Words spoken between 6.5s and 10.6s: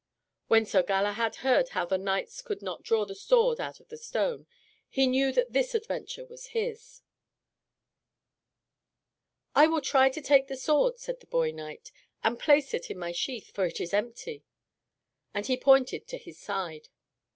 his. "I will try to take the